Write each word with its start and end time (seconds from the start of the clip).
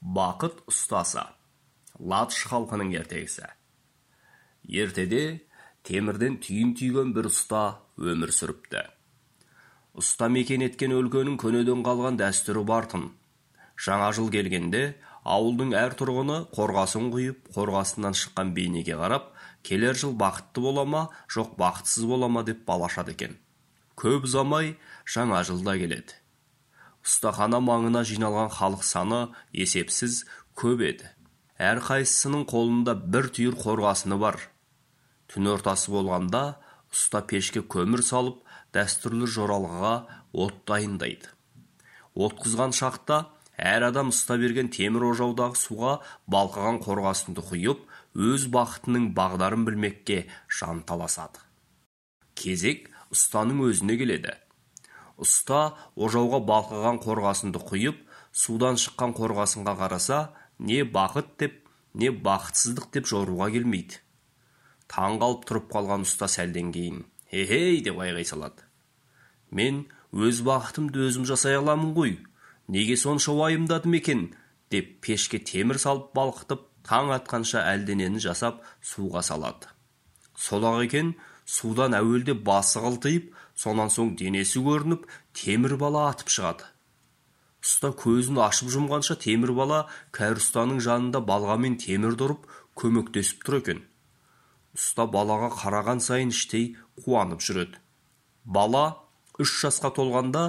бақыт 0.00 0.64
ұстасы 0.70 1.26
латыш 2.00 2.46
халқының 2.48 2.94
ертегісі. 2.96 3.50
Ертеде 4.64 5.40
темірден 5.84 6.38
түйін 6.40 6.74
түйген 6.78 7.12
бір 7.16 7.28
ұста 7.28 7.80
өмір 8.00 8.32
сүріпті. 8.32 8.86
Ұста 10.00 10.30
мекен 10.32 10.64
еткен 10.64 10.94
өлкенің 10.96 11.36
көнеден 11.40 11.84
қалған 11.84 12.16
дәстүрі 12.20 12.64
бартын 12.64 13.10
жаңа 13.80 14.10
жыл 14.16 14.28
келгенде 14.32 14.82
ауылдың 15.24 15.74
әр 15.76 15.96
тұрғыны 15.98 16.38
қорғасын 16.54 17.10
құйып 17.12 17.50
қорғасыннан 17.56 18.16
шыққан 18.16 18.52
бейнеге 18.56 18.96
қарап 19.00 19.30
келер 19.66 19.96
жыл 19.96 20.14
бақытты 20.16 20.64
бола 20.64 20.84
ма 20.84 21.02
жоқ 21.28 21.56
бақытсыз 21.60 22.06
бола 22.08 22.28
ма 22.28 22.44
деп 22.44 22.64
балашады 22.68 23.16
екен. 23.16 23.36
Көп 23.96 24.28
ұзамай 24.28 24.76
жаңа 25.04 25.42
жыл 25.44 25.64
да 25.64 25.76
келеді. 25.76 26.16
Ұстахана 27.06 27.60
маңына 27.64 28.04
жиналған 28.06 28.50
халық 28.56 28.84
саны 28.84 29.20
есепсіз 29.56 30.24
көп 30.58 30.84
еді. 30.84 31.08
Әрқайсысының 31.60 32.46
қолында 32.48 32.94
бір 32.96 33.30
түйір 33.36 33.56
қорғасыны 33.60 34.16
бар. 34.20 34.38
Түн 35.30 35.50
ортасы 35.54 35.92
болғанда 35.92 36.42
ұста 36.92 37.22
пешке 37.28 37.62
көмір 37.62 38.02
салып 38.04 38.40
дәстүрлі 38.74 39.28
жоралғыға 39.30 39.94
от 40.44 40.56
дайындайды. 40.68 41.28
Отқызған 42.16 42.74
шақта 42.76 43.26
әр 43.60 43.86
адам 43.90 44.10
ұста 44.14 44.38
берген 44.40 44.70
темір 44.72 45.10
ожаудағы 45.10 45.58
суға 45.60 45.94
балқыған 46.32 46.80
қорғасынды 46.84 47.44
құйып 47.50 47.84
өз 48.30 48.48
бақытының 48.50 49.10
бағдарын 49.14 49.66
білмекке 49.68 50.24
жанталасады. 50.60 51.44
Кезек 52.34 52.88
ұстаның 53.14 53.62
өзіне 53.68 53.98
келеді. 54.00 54.34
Ұста 55.24 55.60
ожауға 55.96 56.40
балқыған 56.50 57.00
қорғасынды 57.04 57.62
құйып 57.70 58.02
судан 58.32 58.78
шыққан 58.80 59.14
қорғасынға 59.18 59.76
қараса 59.80 60.20
не 60.58 60.82
бақыт 60.84 61.34
деп 61.42 61.58
не 61.94 62.10
бақытсыздық 62.10 62.90
деп 62.96 63.08
жоруға 63.10 63.50
келмейді 63.54 64.00
таң 64.90 65.20
қалып 65.22 65.46
тұрып 65.48 65.70
қалған 65.70 66.04
ұста 66.06 66.28
сәлден 66.30 66.72
кейін 66.74 67.04
хей 67.30 67.80
деп 67.84 68.00
айғай 68.02 68.26
салады. 68.26 68.66
Мен 69.50 69.84
өз 70.10 70.42
бақытымды 70.46 71.06
өзім 71.06 71.26
жасай 71.28 71.58
аламын 71.58 71.94
ғой 71.94 72.16
неге 72.68 72.96
сонша 72.96 73.32
уайымдадым 73.32 73.94
екен? 73.98 74.30
деп 74.70 75.00
пешке 75.02 75.40
темір 75.42 75.80
салып 75.82 76.12
балқытып 76.14 76.66
таң 76.86 77.10
атқанша 77.16 77.64
әлденені 77.72 78.20
жасап 78.22 78.60
суға 78.86 79.22
салады. 79.26 79.66
Сол 80.38 80.62
ақ 80.66 80.84
екен 80.84 81.14
судан 81.50 81.96
әуелде 81.98 82.34
басы 82.48 82.82
қылтиып 82.82 83.30
сонан 83.58 83.90
соң 83.90 84.14
денесі 84.20 84.62
көрініп 84.64 85.06
темір 85.36 85.76
бала 85.80 86.06
атып 86.12 86.30
шығады. 86.34 86.68
Ұста 87.60 87.90
көзін 88.02 88.38
ашып 88.40 88.70
жұмғанша 88.72 89.18
темір 89.20 89.52
бала 89.58 89.80
кәрі 90.16 90.40
ұстаның 90.40 90.80
жанында 90.86 91.20
балғамен 91.28 91.76
темірді 91.82 92.28
ұрып 92.28 92.46
көмектесіп 92.80 93.44
тұр 93.44 93.58
екен. 93.58 93.82
Ұста 94.78 95.04
балаға 95.10 95.50
қараған 95.58 96.00
сайын 96.00 96.30
іштей 96.32 96.70
қуанып 97.02 97.42
жүреді. 97.44 97.76
Бала 98.44 98.84
үш 99.42 99.52
жасқа 99.64 99.90
толғанда 99.98 100.44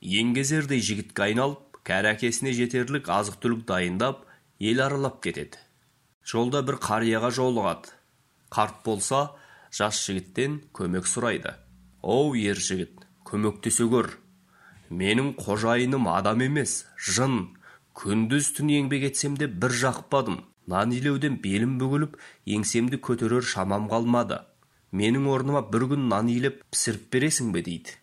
еңгезердей 0.00 0.80
жігітке 0.80 1.28
айналып 1.28 1.82
кәрі 1.84 2.14
әкесіне 2.14 2.54
жетерлік 2.56 3.10
азық 3.12 3.40
түлік 3.42 3.66
дайындап 3.68 4.24
ел 4.62 4.80
аралап 4.86 5.20
кетеді. 5.24 5.58
Жолда 6.24 6.62
бір 6.64 6.78
қарияға 6.80 7.34
жолығады. 7.34 7.92
Қарт 8.54 8.80
болса 8.86 9.26
жас 9.74 9.98
жігіттен 10.06 10.60
көмек 10.76 11.08
сұрайды. 11.10 11.56
Оу 12.02 12.34
ер 12.38 12.60
жігіт 12.62 13.02
көмектесе 13.26 13.86
көр. 13.90 14.12
Менің 14.90 15.32
қожайыным 15.40 16.06
адам 16.12 16.44
емес 16.46 16.84
жын. 16.94 17.56
Күндіз 17.98 18.52
түн 18.58 18.70
еңбек 18.74 19.08
етсем 19.08 19.38
де 19.40 19.48
бір 19.48 19.74
жақпадым. 19.80 20.42
Нан 20.70 20.94
илеуден 20.94 21.40
белім 21.42 21.76
бүгіліп 21.80 22.16
еңсемді 22.54 23.00
көтерер 23.02 23.42
шамам 23.42 23.88
қалмады. 23.90 24.40
Менің 24.94 25.26
орныма 25.34 25.64
бір 25.74 25.88
күн 25.92 26.08
нан 26.12 26.30
илеп 26.30 26.62
пісіріп 26.70 27.10
бересің 27.14 27.50
бе? 27.52 27.62
дейді. 27.66 27.98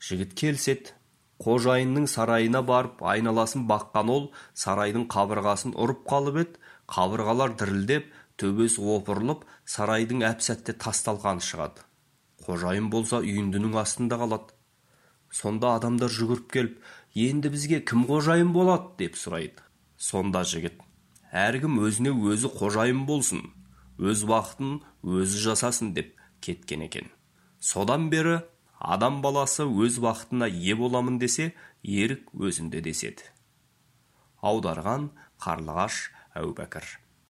Жігіт 0.00 0.34
келіседі. 0.40 0.96
Қожайынның 1.44 2.06
сарайына 2.08 2.62
барып 2.62 3.02
айналасын 3.02 3.66
баққан 3.68 4.10
ол 4.16 4.30
сарайдың 4.54 5.08
қабырғасын 5.12 5.76
ұрып 5.76 6.04
қалып 6.08 6.40
еді. 6.44 6.60
Қабырғалар 6.88 7.56
дірілдеп 7.60 8.12
төбесі 8.40 8.82
опырылып 8.96 9.44
сарайдың 9.64 10.24
әп 10.28 10.42
сәтте 10.44 10.74
тас 10.74 11.02
талқаны 11.06 11.44
шығады. 11.44 11.84
Қожайын 12.46 12.90
болса 12.92 13.20
үйіндінің 13.24 13.76
астында 13.80 14.18
қалады. 14.20 14.54
Сонда 15.30 15.74
адамдар 15.78 16.12
жүгіріп 16.12 16.50
келіп 16.52 16.80
енді 17.14 17.50
бізге 17.54 17.80
кім 17.80 18.06
қожайын 18.10 18.52
болады? 18.52 18.90
деп 18.98 19.16
сұрайды. 19.18 19.62
Сонда 19.96 20.44
жігіт 20.44 20.82
әркім 21.34 21.80
өзіне 21.82 22.12
өзі 22.30 22.50
қожайын 22.54 23.04
болсын 23.08 23.42
өз 23.98 24.22
бақытын 24.30 24.80
өзі 25.02 25.40
жасасын 25.48 25.92
деп 25.94 26.14
кеткен 26.40 26.84
екен. 26.86 27.10
Содан 27.58 28.08
бері 28.10 28.40
адам 28.78 29.20
баласы 29.22 29.66
өз 29.66 29.98
бақытына 30.04 30.50
ие 30.50 30.76
боламын 30.78 31.18
десе 31.18 31.52
ерік 31.82 32.30
өзінде 32.34 32.82
деседі. 32.86 33.26
Аударған 34.42 35.10
қарлығаш 35.42 36.10
әубәкір. 36.38 37.03